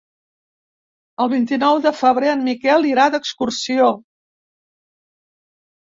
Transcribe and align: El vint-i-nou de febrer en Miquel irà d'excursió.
El 1.25 1.29
vint-i-nou 1.33 1.81
de 1.83 1.93
febrer 1.99 2.31
en 2.37 2.43
Miquel 2.47 2.89
irà 2.95 3.07
d'excursió. 3.17 3.93